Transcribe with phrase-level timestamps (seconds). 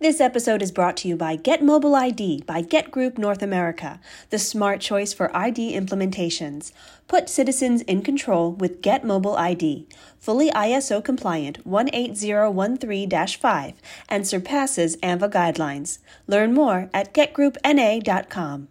[0.00, 4.00] This episode is brought to you by Get Mobile ID by Get Group North America,
[4.30, 6.72] the smart choice for ID implementations.
[7.06, 9.86] Put citizens in control with Get Mobile ID,
[10.18, 13.74] fully ISO compliant 18013 5,
[14.08, 15.98] and surpasses AAMVA guidelines.
[16.26, 18.68] Learn more at getgroupna.com.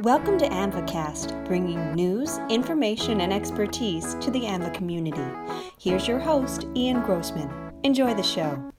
[0.00, 5.26] Welcome to AAMVAcast, bringing news, information, and expertise to the AAMVA community.
[5.76, 7.71] Here's your host, Ian Grossman.
[7.84, 8.72] Enjoy the show.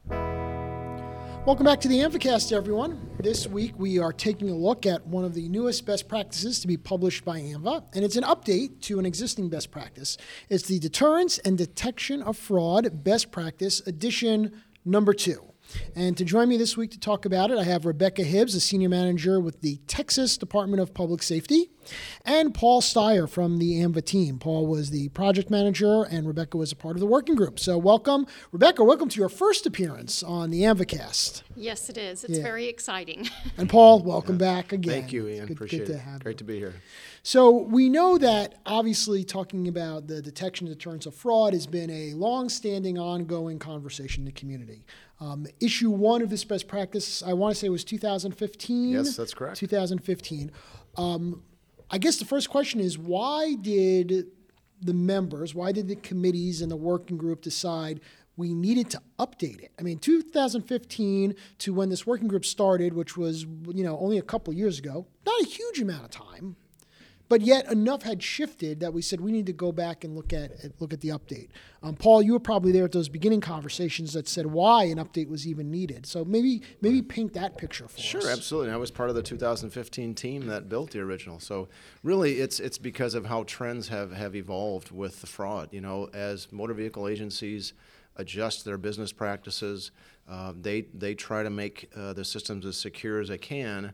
[1.46, 3.10] Welcome back to the AAMVAcast, everyone.
[3.20, 6.68] This week we are taking a look at one of the newest best practices to
[6.68, 10.18] be published by AAMVA, and it's an update to an existing best practice.
[10.48, 15.53] It's the Deterrence and Detection of Fraud Best Practice Edition number two.
[15.96, 18.60] And to join me this week to talk about it, I have Rebecca Hibbs, a
[18.60, 21.70] senior manager with the Texas Department of Public Safety,
[22.26, 24.40] and Paul Steier from the AAMVA team.
[24.40, 27.60] Paul was the project manager, and Rebecca was a part of the working group.
[27.60, 28.84] So, welcome, Rebecca.
[28.84, 31.44] Welcome to your first appearance on the AAMVAcast.
[31.56, 32.24] Yes, it is.
[32.24, 32.44] It's Yeah.
[32.44, 33.30] very exciting.
[33.58, 35.02] And Paul, welcome back again.
[35.02, 35.46] Thank you, Ian.
[35.46, 36.00] Good, Appreciate good to it.
[36.00, 36.38] have Great you.
[36.40, 36.74] to be here.
[37.22, 41.90] So we know that obviously talking about the detection and deterrence of fraud has been
[41.90, 44.84] a long-standing, ongoing conversation in the community.
[45.20, 48.90] Um, issue one of this best practice, I want to say, was 2015.
[48.90, 49.58] Yes, that's correct.
[49.58, 50.52] 2015.
[50.98, 51.44] Um,
[51.90, 54.28] I guess the first question is why did
[54.82, 58.02] the members, why did the committees and the working group decide
[58.36, 59.72] we needed to update it?
[59.80, 64.24] I mean, 2015 to when this working group started, which was you know only a
[64.24, 66.56] couple years ago, not a huge amount of time,
[67.30, 70.34] but yet enough had shifted that we said we need to go back and look
[70.34, 71.50] at look at the update.
[71.82, 75.30] Um, Paul, you were probably there at those beginning conversations that said why an update
[75.30, 76.06] was even needed.
[76.06, 78.04] So maybe maybe paint that picture for us.
[78.04, 78.72] Sure, absolutely.
[78.72, 81.40] I was part of the 2015 team that built the original.
[81.40, 81.70] So
[82.04, 85.70] really, it's it's because of how trends have, have evolved with the fraud.
[85.72, 87.74] You know, as motor vehicle agencies
[88.16, 89.92] adjust their business practices,
[90.30, 93.94] uh, they they try to make uh, the systems as secure as they can.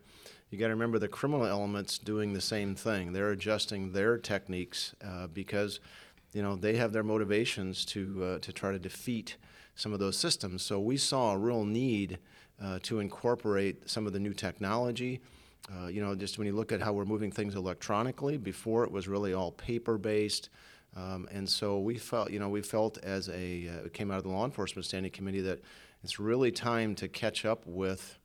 [0.50, 3.14] You got to remember the criminal elements doing the same thing.
[3.14, 5.79] They're adjusting their techniques uh, because,
[6.34, 9.38] you know, they have their motivations to uh, to try to defeat
[9.75, 10.63] some of those systems.
[10.63, 12.18] So we saw a real need
[12.62, 15.22] uh, to incorporate some of the new technology.
[15.72, 18.91] Uh, you know, just when you look at how we're moving things electronically, before it
[18.91, 20.50] was really all paper-based.
[20.96, 24.23] Um, and so we felt, you know, we felt as a, uh, came out of
[24.23, 25.59] the law enforcement standing committee that
[26.03, 28.18] it's really time to catch up with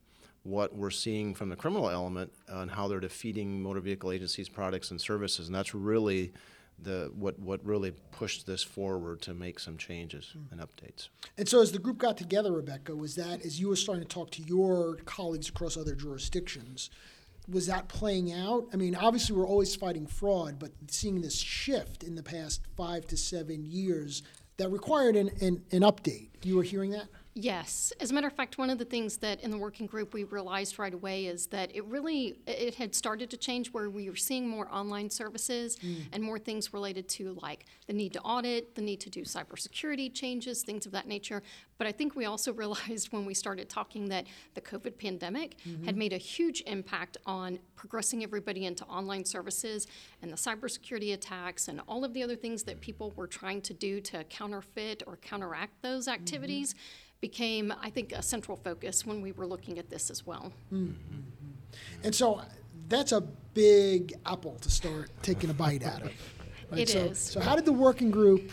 [0.45, 4.91] what we're seeing from the criminal element on how they're defeating motor vehicle agencies' products
[4.91, 6.31] and services, and that's really
[6.77, 10.41] the what what really pushed this forward to make some changes hmm.
[10.51, 11.09] and updates.
[11.37, 14.07] And so, as the group got together, Rebecca, was that as you were starting to
[14.07, 16.91] talk to your colleagues across other jurisdictions,
[17.49, 18.67] was that playing out?
[18.71, 23.07] I mean, obviously, we're always fighting fraud, but seeing this shift in the past five
[23.07, 24.21] to seven years
[24.57, 26.29] that required an, an, an update.
[26.43, 27.07] You were hearing that?
[27.35, 27.93] Yes.
[27.99, 30.23] As a matter of fact, one of the things that in the working group we
[30.23, 34.15] realized right away is that it really it had started to change where we were
[34.15, 36.03] seeing more online services mm.
[36.13, 40.13] and more things related to like the need to audit, the need to do cybersecurity
[40.13, 41.43] changes, things of that nature.
[41.77, 45.81] But I think we also realized when we started talking that the COVID pandemic had
[45.81, 45.97] mm-hmm.
[45.97, 49.87] made a huge impact on progressing everybody into online services
[50.21, 53.73] and the cybersecurity attacks and all of the other things that people were trying to
[53.73, 56.13] do to counterfeit or counteract those mm-hmm.
[56.13, 56.75] activities
[57.21, 60.51] became, I think, a central focus when we were looking at this as well.
[60.71, 61.19] Mm-hmm.
[62.03, 62.41] And so,
[62.87, 63.21] that's a
[63.53, 66.11] big apple to start taking a bite out of.
[66.71, 66.81] Right?
[66.81, 67.19] It so, is.
[67.19, 68.51] So, how did the working group?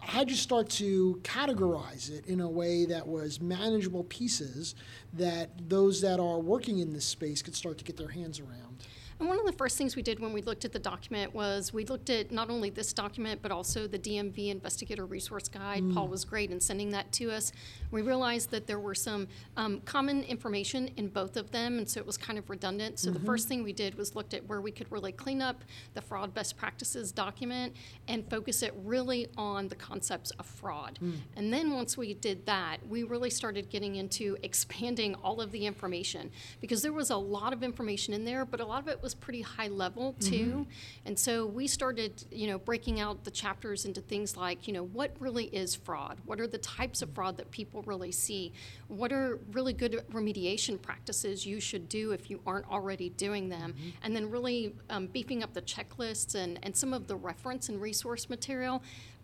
[0.00, 4.74] How did you start to categorize it in a way that was manageable pieces
[5.14, 8.82] that those that are working in this space could start to get their hands around?
[9.20, 11.72] And one of the first things we did when we looked at the document was
[11.72, 15.82] we looked at not only this document, but also the DMV Investigator Resource Guide.
[15.92, 16.10] Paul mm.
[16.10, 17.52] was great in sending that to us.
[17.90, 21.98] We realized that there were some um, common information in both of them, and so
[21.98, 22.98] it was kind of redundant.
[23.00, 23.26] So the mm-hmm.
[23.26, 25.64] first thing we did was looked at where we could really clean up
[25.94, 27.74] the fraud best practices document
[28.06, 30.98] and focus it really on the concepts of fraud.
[31.02, 31.14] Mm.
[31.36, 35.66] And then once we did that, we really started getting into expanding all of the
[35.66, 36.30] information
[36.60, 39.07] because there was a lot of information in there, but a lot of it was
[39.14, 40.66] pretty high level too.
[41.04, 44.84] And so we started, you know, breaking out the chapters into things like, you know,
[44.84, 46.18] what really is fraud?
[46.24, 48.52] What are the types of fraud that people really see?
[48.88, 53.74] What are really good remediation practices you should do if you aren't already doing them?
[54.02, 57.80] And then really um, beefing up the checklists and, and some of the reference and
[57.80, 58.82] resource material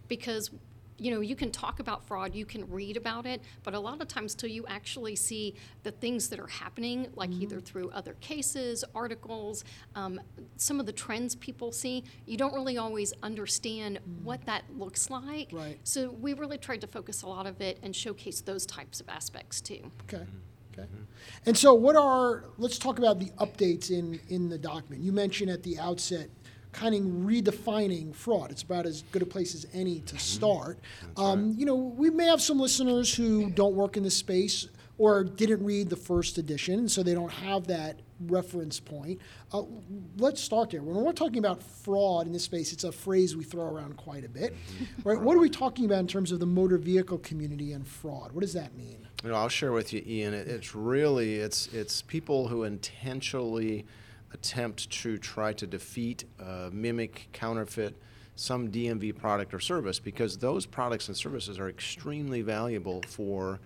[0.08, 0.50] because
[0.98, 4.00] you know, you can talk about fraud, you can read about it, but a lot
[4.00, 7.42] of times till you actually see the things that are happening, like Mm-hmm.
[7.42, 9.64] either through other cases, articles,
[9.94, 10.20] um,
[10.56, 15.48] some of the trends people see, you don't really always understand what that looks like.
[15.52, 15.78] Right.
[15.84, 19.08] So we really tried to focus a lot of it and showcase those types of
[19.08, 19.90] aspects too.
[20.02, 20.24] Okay.
[20.76, 20.88] Okay.
[21.46, 22.46] And so, what are?
[22.58, 25.02] Let's talk about the updates in in the document.
[25.02, 26.28] You mentioned at the outset,
[26.74, 28.50] kind of redefining fraud.
[28.50, 30.78] It's about as good a place as any to start.
[31.16, 34.68] Um, You know, we may have some listeners who don't work in this space
[34.98, 39.20] or didn't read the first edition, so they don't have that reference point.
[39.52, 39.62] Uh,
[40.18, 40.82] let's start there.
[40.82, 44.24] When we're talking about fraud in this space, it's a phrase we throw around quite
[44.24, 44.54] a bit.
[45.02, 45.20] Right?
[45.20, 48.32] What are we talking about in terms of the motor vehicle community and fraud?
[48.32, 48.98] What does that mean?
[49.24, 50.34] You know, I'll share with you, Ian.
[50.34, 53.86] It, it's really it's it's people who intentionally
[54.34, 57.96] attempt to try to defeat, uh, mimic, counterfeit
[58.36, 63.60] some DMV product or service because those products and services are extremely valuable for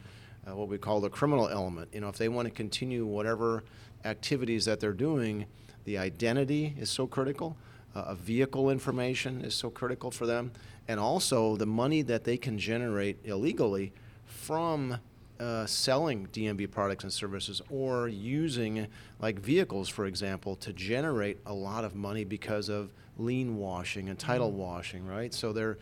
[0.47, 1.89] uh, what we call the criminal element.
[1.93, 3.65] You know, if they want to continue whatever
[4.05, 5.47] activities that they're doing,
[5.85, 7.57] the identity is so critical.
[7.97, 10.53] Uh, a vehicle information is so critical for them,
[10.87, 13.93] and also the money that they can generate illegally
[14.27, 14.99] from
[15.41, 18.87] uh, selling DMV products and services or using
[19.21, 24.19] like vehicles, for example, to generate a lot of money because of lien washing and
[24.19, 25.33] title washing, right?
[25.35, 25.79] So they're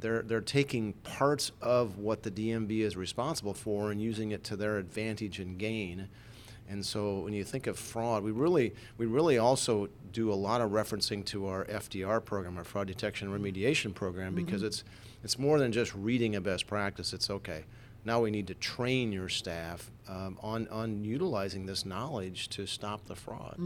[0.00, 4.56] they're they're taking parts of what the DMV is responsible for and using it to
[4.56, 6.08] their advantage and gain.
[6.70, 10.60] And so when you think of fraud, we really we really also do a lot
[10.60, 14.84] of referencing to our FDR program, our fraud detection and remediation program, because it's
[15.24, 17.12] it's more than just reading a best practice.
[17.12, 17.64] It's okay.
[18.04, 23.06] Now we need to train your staff um, on on utilizing this knowledge to stop
[23.06, 23.56] the fraud.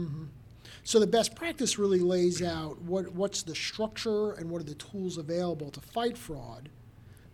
[0.83, 4.75] So the best practice really lays out what what's the structure and what are the
[4.75, 6.69] tools available to fight fraud.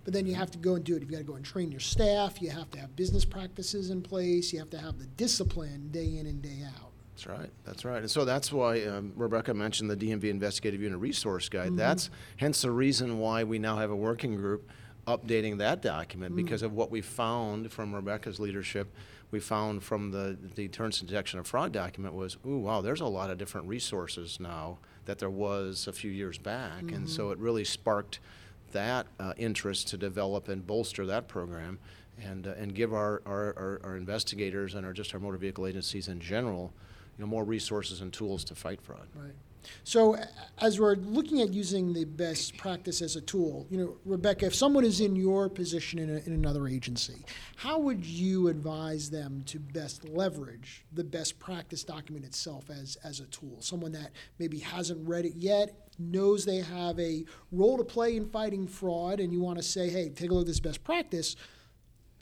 [0.03, 1.01] But then you have to go and do it.
[1.01, 2.41] You've got to go and train your staff.
[2.41, 4.51] You have to have business practices in place.
[4.53, 6.91] You have to have the discipline day in and day out.
[7.13, 7.49] That's right.
[7.65, 7.99] That's right.
[7.99, 11.75] And so that's why um, Rebecca mentioned the DMV Investigative Unit Resource Guide.
[11.75, 14.69] That's hence the reason why we now have a working group
[15.07, 18.93] updating that document because of what we found from Rebecca's leadership.
[19.31, 23.01] We found from the the Deterrence and Detection of Fraud document was, ooh, wow, there's
[23.01, 27.31] a lot of different resources now that there was a few years back, and so
[27.31, 28.19] it really sparked
[28.71, 31.79] that uh, interest to develop and bolster that program
[32.23, 35.65] and, uh, and give our, our, our, our investigators and our, just our motor vehicle
[35.65, 36.71] agencies in general
[37.17, 39.07] you know, more resources and tools to fight fraud.
[39.15, 39.33] Right.
[39.83, 40.17] So
[40.59, 44.55] as we're looking at using the best practice as a tool, you know, Rebecca, if
[44.55, 47.25] someone is in your position in, a, in another agency,
[47.55, 53.19] how would you advise them to best leverage the best practice document itself as, as
[53.19, 53.57] a tool?
[53.59, 58.25] Someone that maybe hasn't read it yet, knows they have a role to play in
[58.29, 61.35] fighting fraud, and you want to say, hey, take a look at this best practice.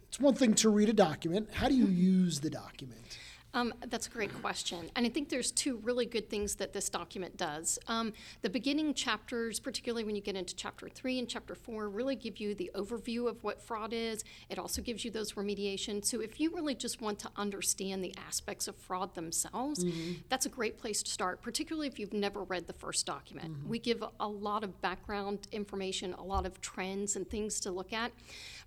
[0.07, 1.49] It's one thing to read a document.
[1.53, 3.19] How do you use the document?
[3.57, 4.91] Um, that's a great question.
[4.95, 7.79] And I think there's two really good things that this document does.
[7.87, 8.13] Um,
[8.43, 12.37] the beginning chapters, particularly when you get into chapter three and chapter four, really give
[12.37, 14.23] you the overview of what fraud is.
[14.51, 16.05] It also gives you those remediation.
[16.05, 19.83] So if you really just want to understand the aspects of fraud themselves,
[20.29, 23.57] that's a great place to start, particularly if you've never read the first document.
[23.67, 27.91] We give a lot of background information, a lot of trends and things to look
[27.91, 28.11] at.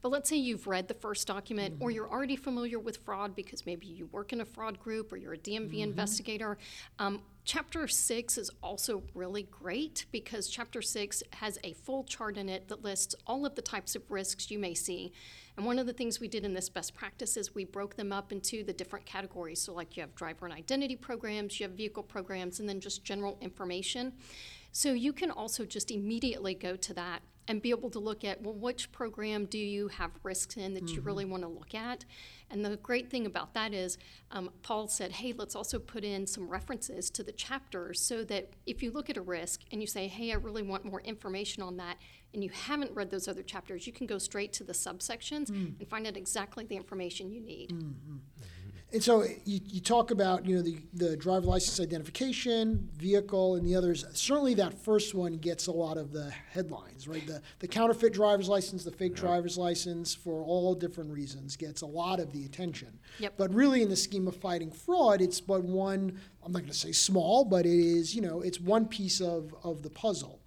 [0.02, 3.66] But let's say you've read the first document or you're already familiar with fraud because
[3.66, 6.58] maybe you work in a fraud group or you're a DMV investigator.
[6.98, 12.48] Um, chapter six is also really great because chapter six has a full chart in
[12.48, 15.12] it that lists all of the types of risks you may see.
[15.56, 18.12] And one of the things we did in this best practice is we broke them
[18.12, 19.60] up into the different categories.
[19.60, 23.04] So, like you have driver and identity programs, you have vehicle programs, and then just
[23.04, 24.12] general information.
[24.72, 28.40] So, you can also just immediately go to that and be able to look at
[28.42, 31.06] well which program do you have risks in that you mm-hmm.
[31.06, 32.04] really want to look at?
[32.48, 33.98] And the great thing about that is
[34.30, 38.50] um, paul said hey let's also put in some references to the chapters so that
[38.66, 41.62] if you look at a risk and you say hey i really want more information
[41.62, 41.96] on that
[42.32, 45.78] and you haven't read those other chapters you can go straight to the subsections mm.
[45.78, 48.16] and find out exactly the information you need mm-hmm.
[48.92, 53.64] And so you, you talk about you know the, the driver license identification, vehicle, and
[53.64, 54.04] the others.
[54.12, 57.24] Certainly, that first one gets a lot of the headlines, right?
[57.24, 61.86] The the counterfeit driver's license, the fake driver's license, for all different reasons, gets a
[61.86, 62.98] lot of the attention.
[63.20, 63.34] Yep.
[63.36, 66.18] But really, in the scheme of fighting fraud, it's but one.
[66.42, 69.54] I'm not going to say small, but it is you know it's one piece of
[69.62, 70.40] of the puzzle.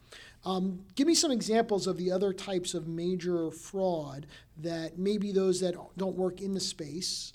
[0.45, 5.61] Um, give me some examples of the other types of major fraud that maybe those
[5.61, 7.31] that don't work in the space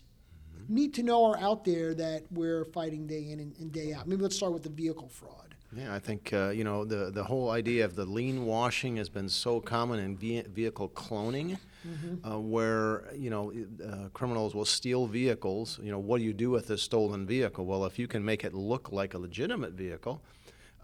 [0.69, 4.07] need to know are out there that we're fighting day in and, and day out.
[4.07, 5.55] Maybe let's start with the vehicle fraud.
[5.77, 9.11] Yeah, I think uh, you know the the whole idea of the lien washing has
[9.11, 12.27] been so common in ve- vehicle cloning, mm-hmm.
[12.27, 13.53] uh, where you know
[13.85, 15.79] uh, criminals will steal vehicles.
[15.83, 17.67] You know, what do you do with a stolen vehicle?
[17.67, 20.23] Well, if you can make it look like a legitimate vehicle,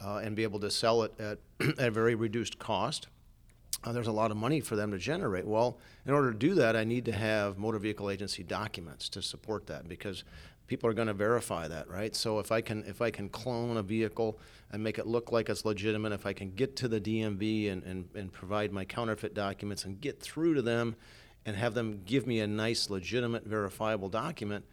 [0.04, 1.38] uh, and be able to sell it at
[1.78, 3.08] at a very reduced cost,
[3.84, 5.46] uh, there's a lot of money for them to generate.
[5.46, 9.22] Well, in order to do that, I need to have motor vehicle agency documents to
[9.22, 10.24] support that because
[10.66, 12.16] people are going to verify that, right?
[12.16, 14.38] So if I can if I can clone a vehicle
[14.72, 17.82] and make it look like it's legitimate, if I can get to the DMV and,
[17.84, 20.96] and, and provide my counterfeit documents and get through to them
[21.46, 24.64] and have them give me a nice, legitimate, verifiable document,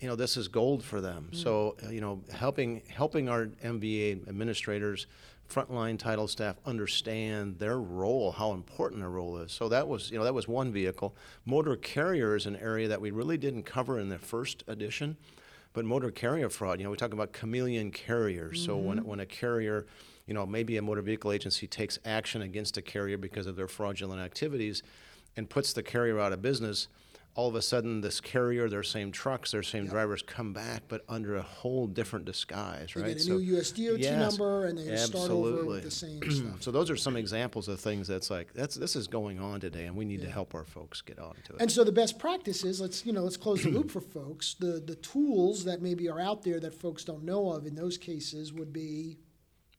[0.00, 1.28] you know, this is gold for them.
[1.30, 1.42] Mm.
[1.42, 5.06] So, uh, you know, helping helping our MVA administrators
[5.48, 9.52] frontline title staff understand their role, how important their role is.
[9.52, 11.14] So that was, you know, that was one vehicle.
[11.44, 15.16] Motor carrier is an area that we really didn't cover in the first edition,
[15.72, 18.58] but motor carrier fraud, you know, we talk about chameleon carriers.
[18.58, 18.66] Mm-hmm.
[18.66, 19.08] So when, mm-hmm.
[19.08, 19.86] when a carrier,
[20.26, 23.68] you know, maybe a motor vehicle agency takes action against a carrier because of their
[23.68, 24.82] fraudulent activities
[25.36, 26.88] and puts the carrier out of business–
[27.36, 29.92] all of a sudden this carrier, their same trucks, their same yep.
[29.92, 33.08] drivers come back, but under a whole different disguise, they right?
[33.08, 35.08] Get a so, new USDOT yes, number, and they absolutely.
[35.08, 36.56] start over with the same stuff.
[36.62, 39.86] so those are some examples of things that's like that's this is going on today,
[39.86, 40.26] and we need yeah.
[40.26, 41.60] to help our folks get on to it.
[41.60, 44.54] And so the best practices, let's you know, let's close the loop for folks.
[44.54, 47.98] The the tools that maybe are out there that folks don't know of in those
[47.98, 49.18] cases would be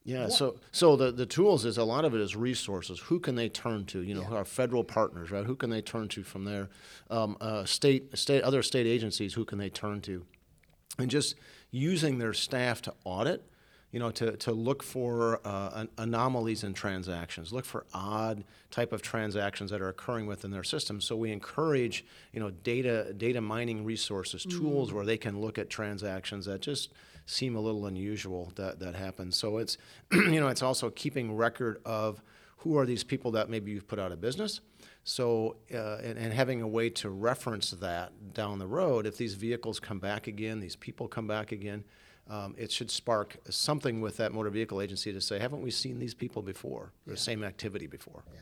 [0.06, 3.00] yeah, so so the, the tools is a lot of it is resources.
[3.00, 4.02] Who can they turn to?
[4.02, 4.38] You know, yeah.
[4.38, 5.44] our federal partners, right?
[5.44, 6.70] Who can they turn to from there?
[7.10, 9.34] Um, uh, state state other state agencies.
[9.34, 10.24] Who can they turn to?
[11.00, 11.36] And just
[11.72, 13.50] using their staff to audit,
[13.92, 19.02] you know, to, to look for uh, anomalies in transactions, look for odd type of
[19.02, 21.02] transactions that are occurring within their system.
[21.02, 24.52] So we encourage, you know, data data mining resources, mm.
[24.52, 26.92] tools where they can look at transactions that just
[27.26, 29.38] seem a little unusual that that happens.
[29.38, 29.78] So it's
[30.12, 32.22] you know it's also keeping record of
[32.58, 34.62] who are these people that maybe you've put out of business.
[35.04, 39.36] So uh, and, and having a way to reference that down the road, if these
[39.36, 41.84] vehicles come back again, these people come back again.
[42.28, 46.00] Um, it should spark something with that motor vehicle agency to say, haven't we seen
[46.00, 47.14] these people before, yeah.
[47.14, 48.24] the same activity before?
[48.34, 48.40] Yeah.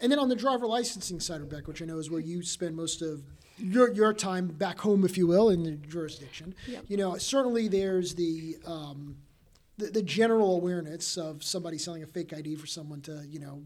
[0.00, 2.74] And then on the driver licensing side, Rebecca, which I know is where you spend
[2.74, 3.22] most of
[3.58, 6.54] your your time back home, if you will, in the jurisdiction.
[6.66, 6.84] Yep.
[6.88, 9.16] You know, certainly there's the, um,
[9.78, 13.62] the the general awareness of somebody selling a fake ID for someone to you know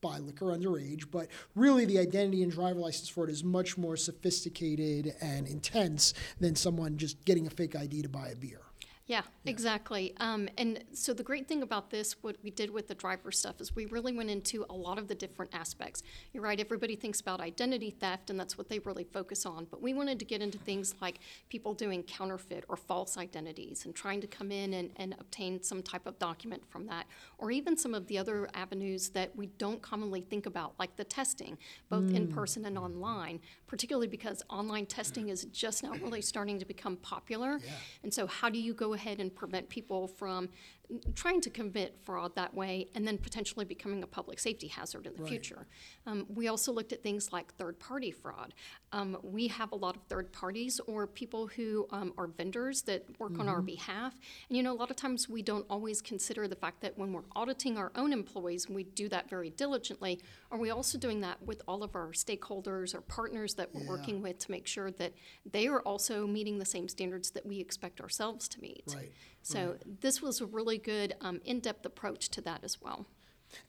[0.00, 5.14] buy liquor underage, but really the identity and driver license fraud is much more sophisticated
[5.20, 8.60] and intense than someone just getting a fake ID to buy a beer.
[9.06, 9.50] Yeah, yeah.
[9.50, 10.14] exactly.
[10.18, 13.60] Um, and so the great thing about this, what we did with the driver stuff,
[13.60, 16.02] is we really went into a lot of the different aspects.
[16.32, 19.66] You're right, everybody thinks about identity theft, and that's what they really focus on.
[19.70, 21.18] But we wanted to get into things like
[21.48, 25.82] people doing counterfeit or false identities and trying to come in and, and obtain some
[25.82, 27.06] type of document from that,
[27.38, 31.04] or even some of the other avenues that we don't commonly think about, like the
[31.04, 32.14] testing, both mm.
[32.14, 36.96] in person and online, particularly because online testing is just now really starting to become
[36.98, 37.58] popular.
[37.64, 37.72] Yeah.
[38.04, 40.48] And so, how do you go ahead and prevent people from
[41.14, 45.14] trying to commit fraud that way and then potentially becoming a public safety hazard in
[45.14, 45.28] the right.
[45.28, 45.66] future.
[46.06, 48.54] Um, we also looked at things like third party fraud.
[48.92, 53.04] Um, we have a lot of third parties or people who um, are vendors that
[53.18, 53.42] work mm-hmm.
[53.42, 53.66] on our mm-hmm.
[53.66, 54.14] behalf.
[54.48, 57.12] And you know, a lot of times we don't always consider the fact that when
[57.12, 60.20] we're auditing our own employees, we do that very diligently,
[60.50, 63.88] are we also doing that with all of our stakeholders or partners that we're yeah.
[63.88, 65.12] working with to make sure that
[65.50, 68.84] they are also meeting the same standards that we expect ourselves to meet?
[68.94, 69.12] Right.
[69.42, 70.00] So right.
[70.00, 73.06] this was a really good um, in-depth approach to that as well.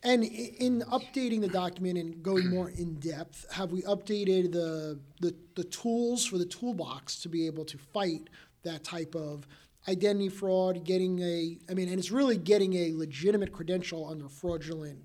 [0.01, 5.35] And in updating the document and going more in depth, have we updated the, the,
[5.55, 8.29] the tools for the toolbox to be able to fight
[8.63, 9.45] that type of
[9.87, 14.99] identity fraud, getting a, I mean, and it's really getting a legitimate credential under fraudulent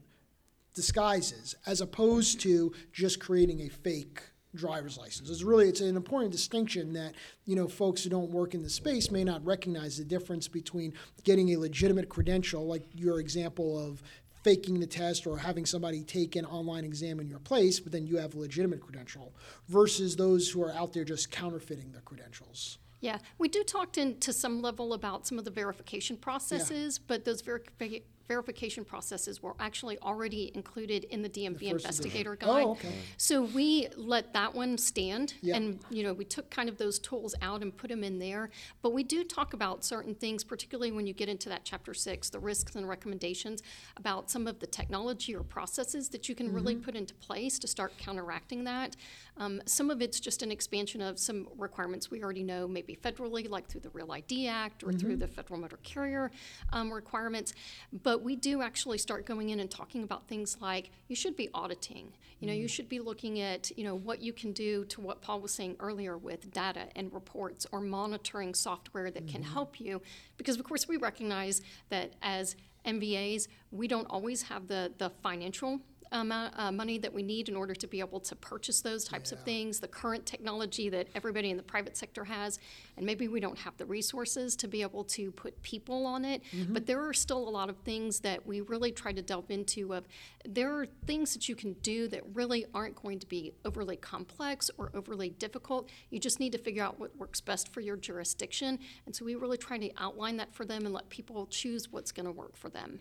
[0.74, 4.22] disguises, as opposed to just creating a fake
[4.58, 5.30] driver's license.
[5.30, 7.14] It's really it's an important distinction that
[7.46, 10.92] you know folks who don't work in the space may not recognize the difference between
[11.24, 14.02] getting a legitimate credential, like your example of
[14.42, 18.06] faking the test or having somebody take an online exam in your place, but then
[18.06, 19.34] you have a legitimate credential,
[19.68, 22.78] versus those who are out there just counterfeiting their credentials.
[23.00, 27.04] Yeah, we do talk to, to some level about some of the verification processes, yeah.
[27.06, 32.54] but those verification verification processes were actually already included in the DMV first investigator edition.
[32.54, 32.64] guide.
[32.66, 32.92] Oh, okay.
[33.16, 35.56] So we let that one stand, Yeah.
[35.56, 38.50] and you know we took kind of those tools out and put them in there.
[38.82, 42.28] But we do talk about certain things, particularly when you get into that chapter six,
[42.28, 43.62] the risks and recommendations,
[43.96, 46.84] about some of the technology or processes that you can really Mm-hmm.
[46.84, 48.94] put into place to start counteracting that.
[49.38, 53.48] Um, some of it's just an expansion of some requirements we already know, maybe federally,
[53.48, 56.30] like through the Real ID Act or through the Federal Motor Carrier
[56.74, 57.54] um, requirements.
[58.02, 61.48] But we do actually start going in and talking about things like you should be
[61.54, 62.12] auditing.
[62.40, 62.68] You know, you mm-hmm.
[62.68, 65.76] should be looking at you know what you can do to what Paul was saying
[65.80, 69.52] earlier with data and reports or monitoring software that can mm-hmm.
[69.52, 70.00] help you,
[70.36, 72.56] because of course we recognize that as
[72.86, 75.80] MVAs we don't always have the the financial
[76.12, 79.32] amount uh, money that we need in order to be able to purchase those types
[79.32, 82.58] of things, the current technology that everybody in the private sector has,
[82.96, 86.42] and maybe we don't have the resources to be able to put people on it.
[86.72, 89.94] But there are still a lot of things that we really try to delve into.
[89.94, 90.06] Of
[90.44, 94.70] there are things that you can do that really aren't going to be overly complex
[94.78, 95.90] or overly difficult.
[96.10, 99.34] You just need to figure out what works best for your jurisdiction, and so we
[99.34, 102.56] really try to outline that for them and let people choose what's going to work
[102.56, 103.00] for them.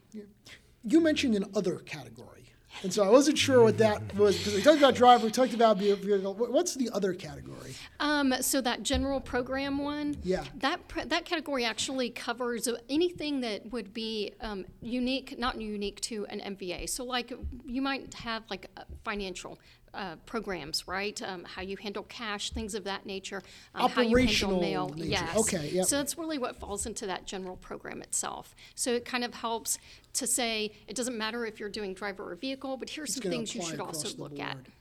[0.84, 2.54] You mentioned an other category.
[2.84, 5.54] And so I wasn't sure what that was because we talked about driver, we talked
[5.54, 6.34] about vehicle.
[6.36, 7.74] What's the other category?
[8.00, 10.44] Um, so that general program one, Yeah.
[10.56, 16.26] that pr- that category actually covers anything that would be um, unique, not unique to
[16.28, 16.88] an MVA.
[16.90, 17.34] So like
[17.66, 18.70] you might have like
[19.04, 19.58] financial.
[19.98, 21.20] Uh, programs, right?
[21.24, 23.42] Um, how you handle cash, things of that nature.
[23.74, 24.96] Um, how you Operational handle mail.
[24.96, 25.10] nature.
[25.10, 25.38] Yes.
[25.38, 25.86] Okay, yep.
[25.86, 28.54] So that's really what falls into that general program itself.
[28.76, 29.80] So it kind of helps
[30.14, 33.32] to say it doesn't matter if you're doing driver or vehicle, but here's It's some
[33.32, 34.54] things you should also look at.
[34.54, 34.72] board.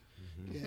[0.52, 0.60] Yeah.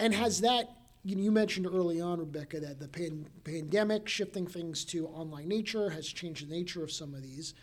[0.00, 0.70] And has that,
[1.04, 5.46] you, know, you mentioned early on, Rebecca, that the pan- pandemic shifting things to online
[5.46, 7.54] nature has changed the nature of some of these.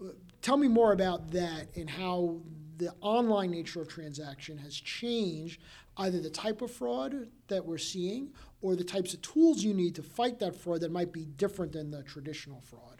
[0.00, 2.36] Uh, Tell me more about that and how
[2.80, 5.60] the online nature of transaction has changed
[5.98, 8.30] either the type of fraud that we're seeing
[8.62, 11.72] or the types of tools you need to fight that fraud that might be different
[11.72, 12.99] than the traditional fraud.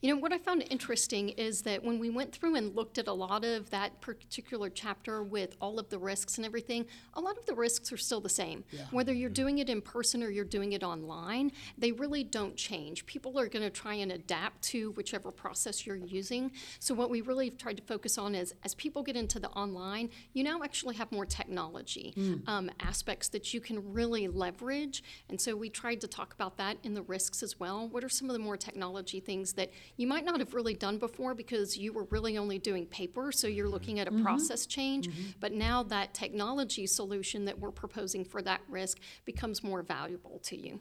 [0.00, 3.08] You know, what I found interesting is that when we went through and looked at
[3.08, 7.36] a lot of that particular chapter with all of the risks and everything, a lot
[7.38, 8.64] of the risks are still the same.
[8.70, 8.82] Yeah.
[8.90, 13.06] Whether you're doing it in person or you're doing it online, they really don't change.
[13.06, 16.52] People are going to try and adapt to whichever process you're using.
[16.78, 19.48] So, what we really have tried to focus on is as people get into the
[19.50, 22.14] online, you now actually have more technology
[22.46, 25.02] um, aspects that you can really leverage.
[25.28, 27.88] And so, we tried to talk about that in the risks as well.
[27.88, 30.98] What are some of the more technology things that you might not have really done
[30.98, 33.74] before because you were really only doing paper, so you're mm-hmm.
[33.74, 34.22] looking at a mm-hmm.
[34.22, 35.08] process change.
[35.08, 35.22] Mm-hmm.
[35.40, 40.56] But now that technology solution that we're proposing for that risk becomes more valuable to
[40.56, 40.80] you.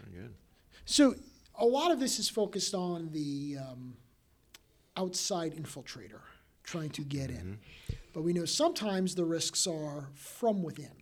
[0.00, 0.34] Very good.
[0.84, 1.14] So
[1.58, 3.94] a lot of this is focused on the um,
[4.96, 6.20] outside infiltrator
[6.62, 7.58] trying to get in.
[8.12, 10.92] But we know sometimes the risks are from within.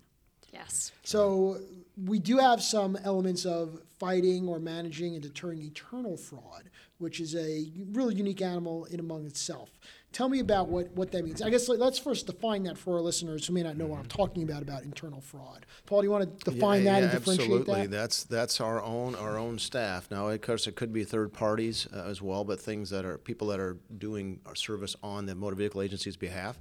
[0.52, 0.92] Yes.
[1.04, 1.58] So
[2.04, 7.36] we do have some elements of fighting or managing and deterring eternal fraud, which is
[7.36, 9.70] a really unique animal in among itself.
[10.10, 11.40] Tell me about what, what that means.
[11.40, 14.00] I guess let- let's first define that for our listeners who may not know what
[14.00, 15.66] I'm talking about about internal fraud.
[15.86, 17.82] Paul, do you want to define Yeah, that yeah, and differentiate absolutely.
[17.82, 17.90] that?
[17.92, 20.10] That's that's our own our own staff.
[20.10, 23.18] Now, of course, it could be third parties uh, as well, but things that are
[23.18, 26.58] people that are doing our service on the motor vehicle agency's behalf.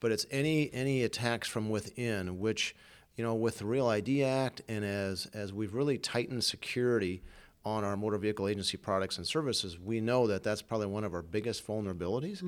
[0.00, 2.74] But it's any any attacks from within, which
[3.16, 7.22] you know, with the Real ID Act, and as as we've really tightened security
[7.64, 11.14] on our motor vehicle agency products and services, we know that that's probably one of
[11.14, 12.42] our biggest vulnerabilities,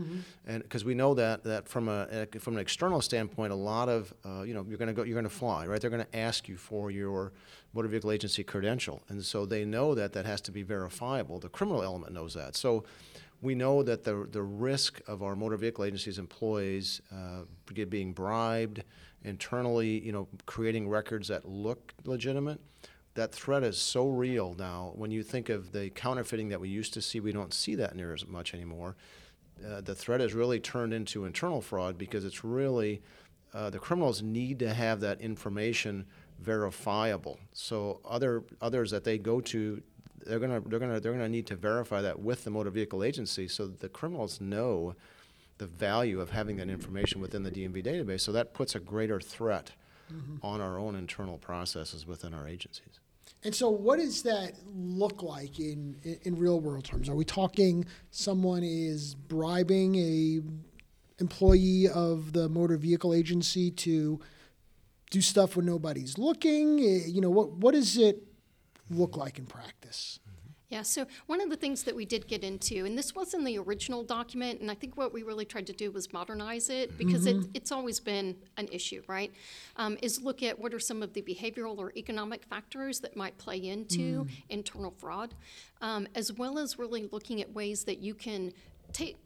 [0.46, 4.12] and because we know that that from a from an external standpoint, a lot of
[4.24, 5.80] uh, you know you're going to go you're going to fly right.
[5.80, 7.32] They're going to ask you for your
[7.74, 11.38] motor vehicle agency credential, and so they know that that has to be verifiable.
[11.38, 12.84] The criminal element knows that, so.
[13.42, 17.40] We know that the, the risk of our motor vehicle agency's employees uh,
[17.74, 18.84] get- being bribed,
[19.24, 22.60] internally, you know, creating records that look legitimate,
[23.14, 24.92] that threat is so real now.
[24.94, 27.96] When you think of the counterfeiting that we used to see, we don't see that
[27.96, 28.96] near as much anymore.
[29.64, 33.02] Uh, the threat has really turned into internal fraud because it's really
[33.54, 36.04] uh, the criminals need to have that information
[36.40, 37.38] verifiable.
[37.52, 39.80] So other others that they go to,
[40.26, 43.46] they're gonna they're gonna they're gonna need to verify that with the motor vehicle agency,
[43.46, 44.96] so the criminals know
[45.58, 48.20] the value of having that information within the DMV database.
[48.20, 49.72] So that puts a greater threat
[50.42, 53.00] on our own internal processes within our agencies.
[53.42, 57.08] And so, what does that look like in, in, in real world terms?
[57.08, 60.40] Are we talking someone is bribing a
[61.20, 64.20] employee of the motor vehicle agency to
[65.10, 66.80] do stuff when nobody's looking?
[66.80, 68.22] Eh, You know, what what does it
[68.90, 70.20] look like in practice?
[70.74, 73.58] Yeah, so one of the things that we did get into, and this wasn't the
[73.58, 77.26] original document, and I think what we really tried to do was modernize it because
[77.26, 79.32] it, it's always been an issue, right?
[79.76, 83.38] Um, is look at what are some of the behavioral or economic factors that might
[83.38, 85.36] play into internal fraud,
[85.80, 88.52] um, as well as really looking at ways that you can
[88.92, 89.16] take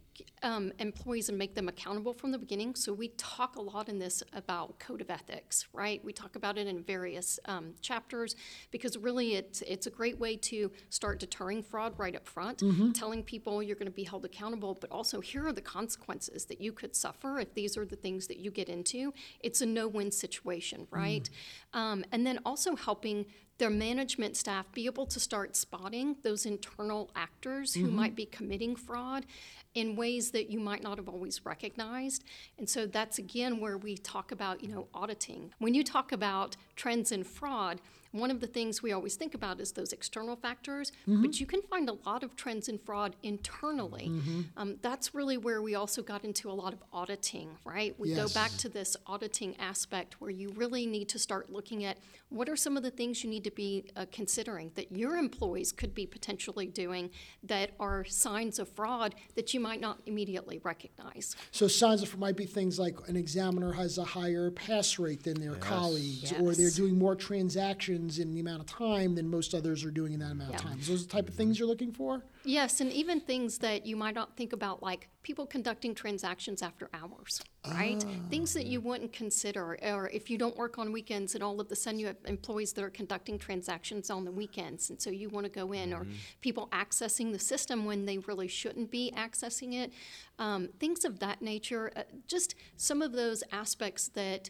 [0.42, 2.74] um, employees and make them accountable from the beginning.
[2.74, 6.04] So we talk a lot in this about code of ethics, right?
[6.04, 8.36] We talk about it in various um, chapters
[8.70, 12.62] because really it's it's a great way to start deterring fraud right up front,
[12.94, 16.60] telling people you're going to be held accountable, but also here are the consequences that
[16.60, 19.12] you could suffer if these are the things that you get into.
[19.40, 21.28] It's a no-win situation, right?
[21.74, 23.26] Um, and then also helping
[23.58, 28.76] their management staff be able to start spotting those internal actors who might be committing
[28.76, 29.26] fraud
[29.74, 32.24] in ways that you might not have always recognized.
[32.58, 35.52] And so that's again where we talk about, you know, auditing.
[35.58, 37.80] When you talk about trends in fraud,
[38.12, 41.62] one of the things we always think about is those external factors, but you can
[41.62, 44.10] find a lot of trends in fraud internally.
[44.56, 47.94] Um, that's really where we also got into a lot of auditing, right?
[47.98, 51.98] We go back to this auditing aspect where you really need to start looking at
[52.30, 55.72] what are some of the things you need to be uh, considering that your employees
[55.72, 57.10] could be potentially doing
[57.42, 61.36] that are signs of fraud that you might not immediately recognize.
[61.52, 65.22] So signs of fraud might be things like an examiner has a higher pass rate
[65.22, 69.54] than their colleagues, or they're doing more transactions in the amount of time than most
[69.54, 70.80] others are doing in that amount of time.
[70.80, 72.22] So those the type of things you're looking for?
[72.44, 76.88] Yes, and even things that you might not think about, like people conducting transactions after
[76.94, 78.02] hours, right?
[78.30, 81.70] Things that you wouldn't consider, or if you don't work on weekends and all of
[81.70, 85.28] a sudden you have employees that are conducting transactions on the weekends, and so you
[85.28, 86.06] want to go in, or
[86.40, 89.92] people accessing the system when they really shouldn't be accessing it,
[90.38, 91.92] um, things of that nature.
[91.96, 94.48] Uh, just some of those aspects that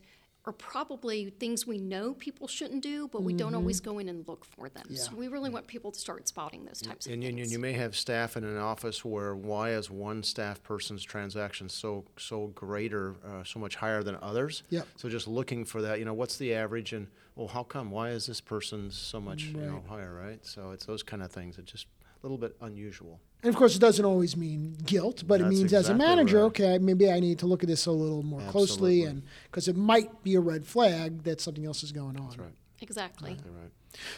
[0.49, 4.27] are probably things we know people shouldn't do, but we don't always go in and
[4.27, 4.85] look for them.
[4.97, 7.53] So we really want people to start spotting those types of And you, things.
[7.53, 12.05] you may have staff in an office where why is one staff person's transaction so
[12.17, 14.63] so greater, uh, so much higher than others?
[14.71, 14.87] Yep.
[14.97, 17.91] So just looking for that, you know, what's the average, and well, how come?
[17.91, 20.45] Why is this person so much you know higher, right?
[20.47, 23.21] So it's those kind of things that just a little bit unusual.
[23.43, 26.39] And of course, it doesn't always mean guilt, but it That's means as a manager,
[26.39, 26.47] right.
[26.47, 29.77] okay, maybe I need to look at this a little more closely, and because it
[29.77, 32.27] might be a red flag that something else is going on.
[32.27, 32.55] That's right.
[32.81, 33.37] Exactly.
[33.45, 33.71] You're right.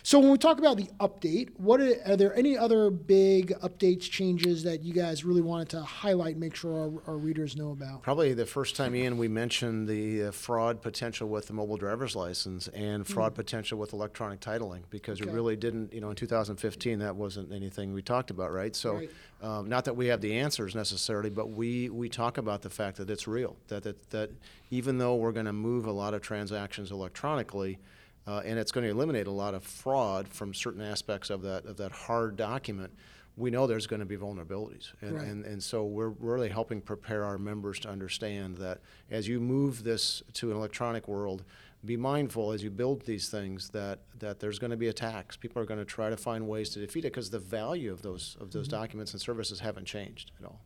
[0.03, 4.03] So when we talk about the update, what are, are there any other big updates,
[4.03, 6.73] changes that you guys really wanted to highlight, and make sure
[7.07, 8.03] our, our readers know about?
[8.03, 12.17] Probably the first time, Ian, we mentioned the uh, fraud potential with the mobile driver's
[12.17, 16.99] license and fraud potential with electronic titling because we really didn't, you know, in 2015,
[16.99, 18.75] that wasn't anything we talked about, right?
[18.75, 19.11] So, Right.
[19.41, 22.97] um, not that we have the answers necessarily, but we, we talk about the fact
[22.99, 24.31] that it's real, that, that, that
[24.71, 27.79] even though we're going to move a lot of transactions electronically,
[28.27, 31.65] uh, and it's going to eliminate a lot of fraud from certain aspects of that,
[31.67, 32.93] of that hard document,
[33.37, 34.93] we know there's going to be vulnerabilities.
[35.01, 35.27] And, Right.
[35.27, 38.81] and, and so we're really helping prepare our members to understand that
[39.11, 41.45] as you move this to an electronic world,
[41.85, 45.37] be mindful as you build these things that, that there's going to be attacks.
[45.37, 48.03] People are going to try to find ways to defeat it because the value of
[48.03, 50.61] those, of those documents and services haven't changed at all.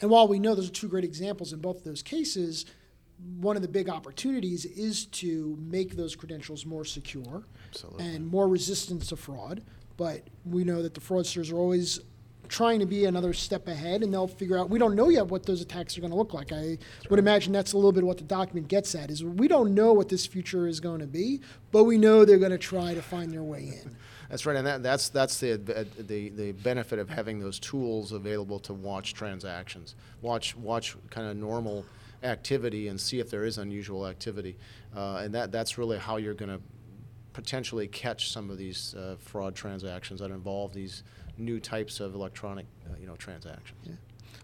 [0.00, 2.64] And while we know those are two great examples in both of those cases,
[3.40, 8.06] one of the big opportunities is to make those credentials more secure Absolutely.
[8.06, 9.62] and more resistant to fraud.
[9.96, 12.00] But we know that the fraudsters are always
[12.48, 14.70] trying to be another step ahead, and they'll figure out.
[14.70, 16.52] We don't know yet what those attacks are going to look like.
[16.52, 19.10] I would imagine that's a little bit what the document gets at.
[19.10, 21.40] Is we don't know what this future is going to be,
[21.72, 23.96] but we know they're going to try to find their way in.
[24.30, 28.10] That's right, and that, that's that's the, uh, the the benefit of having those tools
[28.10, 31.84] available to watch transactions, watch watch kind of normal
[32.24, 34.56] activity, and see if there is unusual activity,
[34.96, 36.60] uh, and that that's really how you're going to
[37.32, 41.02] potentially catch some of these uh, fraud transactions that involve these
[41.36, 43.88] new types of electronic, uh, you know, transactions.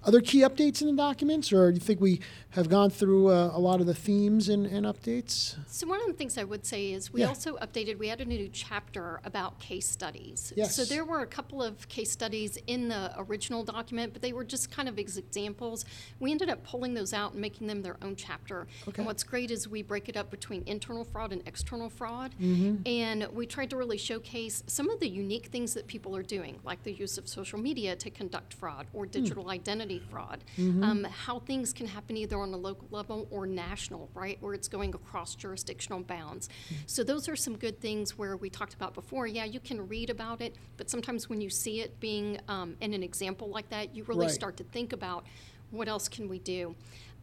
[0.02, 3.50] Other key updates in the documents, or do you think we have gone through uh,
[3.52, 5.56] a lot of the themes and, and updates?
[5.66, 7.28] So one of the things I would say is we Yeah.
[7.28, 7.98] also updated.
[7.98, 10.54] We added a new chapter about case studies.
[10.56, 10.74] Yes.
[10.74, 14.42] So there were a couple of case studies in the original document, but they were
[14.42, 15.84] just kind of examples.
[16.18, 18.66] We ended up pulling those out and making them their own chapter.
[18.88, 19.00] Okay.
[19.02, 22.86] And what's great is we break it up between internal fraud and external fraud, Mm-hmm.
[22.86, 26.58] and we tried to really showcase some of the unique things that people are doing,
[26.64, 29.10] like the use of social media to conduct fraud or Hmm.
[29.10, 30.44] digital identity fraud.
[30.56, 30.82] Mm-hmm.
[30.82, 34.68] Um, how things can happen either on a local level or national, right, where it's
[34.68, 36.48] going across jurisdictional bounds.
[36.86, 39.26] So those are some good things where we talked about before.
[39.26, 42.94] Yeah, you can read about it, but sometimes when you see it being um, in
[42.94, 44.34] an example like that, you really Right.
[44.34, 45.24] start to think about
[45.70, 46.74] what else can we do.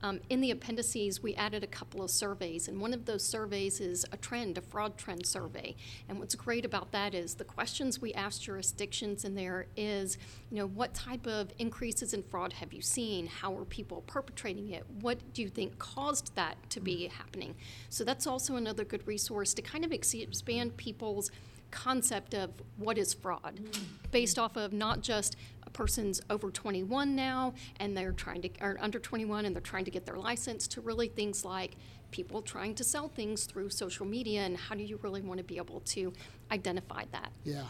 [0.04, 3.80] Um, in the appendices, we added a couple of surveys, and one of those surveys
[3.80, 5.76] is a trend, a fraud trend survey.
[6.08, 10.18] And what's great about that is the questions we ask jurisdictions in there is,
[10.52, 13.28] you know, what type of increases in fraud have you seen?
[13.28, 14.86] How are people perpetrating it?
[15.02, 17.56] What do you think caused that to be happening?
[17.90, 21.32] So that's also another good resource to kind of expand people's
[21.72, 23.60] concept of what is fraud
[24.12, 25.36] based off of not just
[25.78, 29.92] person's over 21 now and they're trying to or under 21 and they're trying to
[29.92, 31.78] get their license to really things like
[32.10, 35.44] people trying to sell things through social media and how do you really want to
[35.44, 36.12] be able to
[36.52, 37.66] identify that Yeah.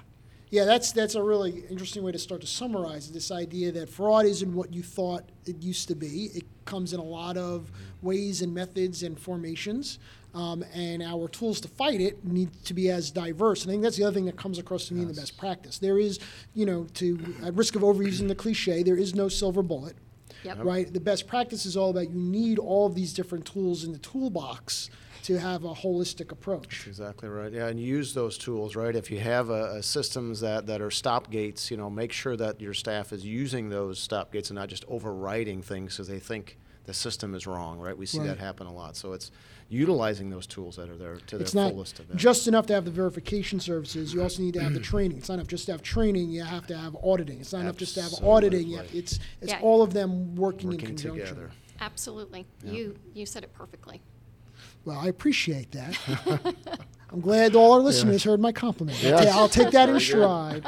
[0.49, 4.25] Yeah, that's that's a really interesting way to start to summarize this idea that fraud
[4.25, 6.29] isn't what you thought it used to be.
[6.33, 7.69] It comes in a lot of
[8.01, 9.99] ways and methods and formations,
[10.37, 13.63] um, and our tools to fight it need to be as diverse.
[13.63, 15.35] And I think that's the other thing that comes across to me in the best
[15.35, 15.79] practice.
[15.79, 16.19] There is,
[16.53, 19.95] you know, to at risk of overusing the cliche, there is no silver bullet.
[20.43, 20.59] Yep.
[20.63, 20.93] Right.
[20.93, 23.97] The best practice is all about you need all of these different tools in the
[23.97, 24.91] toolbox
[25.23, 26.85] to have a holistic approach.
[26.87, 27.51] Exactly right.
[27.51, 28.95] Yeah, and use those tools, right?
[28.95, 32.37] If you have a, a systems that, that are stop gates, you know, make sure
[32.37, 36.19] that your staff is using those stop gates and not just overriding things because they
[36.19, 37.95] think the system is wrong, right?
[37.95, 38.27] We see Right.
[38.27, 38.95] that happen a lot.
[38.95, 39.29] So it's
[39.69, 42.17] utilizing those tools that are there to It's their not fullest ability.
[42.17, 44.13] just enough to have the verification services.
[44.13, 45.17] You also need to have the training.
[45.17, 46.29] It's not enough just to have training.
[46.29, 47.41] You have to have auditing.
[47.41, 48.67] It's not enough just to have auditing.
[48.69, 48.99] You- Absolutely.
[48.99, 49.59] It's it's Yeah.
[49.61, 51.11] all of them working, in conjunction.
[51.27, 51.51] together.
[51.79, 54.01] absolutely you you said it perfectly
[54.85, 56.55] Well, I appreciate that.
[57.09, 59.01] I'm glad all our listeners heard my compliment.
[59.05, 60.61] I'll, I'll take that in stride.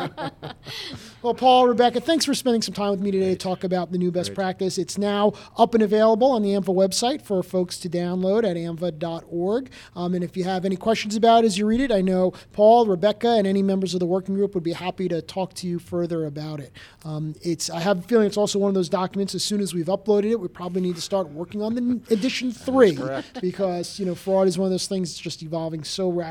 [1.21, 3.97] well, Paul, Rebecca, thanks for spending some time with me today to talk about the
[3.97, 4.77] new best practice.
[4.77, 9.69] It's now up and available on the AAMVA website for folks to download at aamva.org.
[9.97, 12.31] Um, and if you have any questions about it as you read it, I know
[12.53, 15.67] Paul, Rebecca, and any members of the working group would be happy to talk to
[15.67, 16.71] you further about it.
[17.03, 19.35] Um, it's I have a feeling it's also one of those documents.
[19.35, 22.51] As soon as we've uploaded it, we probably need to start working on the edition
[22.53, 22.97] three
[23.41, 26.28] because you know fraud is one of those things that's just evolving so rapidly.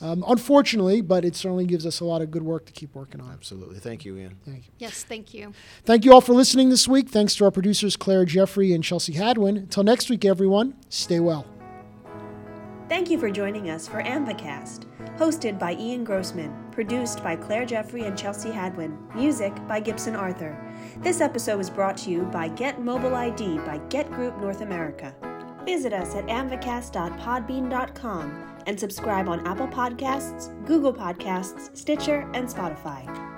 [0.00, 3.20] Um, unfortunately, but it certainly gives us a lot of good work to keep working
[3.20, 3.32] on.
[3.32, 3.78] Absolutely.
[3.78, 4.36] Thank you, Ian.
[4.44, 4.72] Thank you.
[4.78, 5.52] yes thank you
[5.84, 7.08] Thank you all for listening this week.
[7.08, 9.56] Thanks to our producers Claire Jeffrey and Chelsea Hadwin.
[9.56, 11.46] Until next week, everyone, stay well.
[12.88, 14.84] Thank you for joining us for AAMVAcast,
[15.16, 20.58] hosted by Ian Grossman, produced by Claire Jeffrey and Chelsea Hadwin, music by Gibson Arthur.
[20.98, 25.14] This episode was brought to you by Get Mobile ID by Get Group North America.
[25.64, 33.29] Visit us at aamvacast.podbean.com and subscribe on Apple Podcasts, Google Podcasts, Stitcher, and Spotify.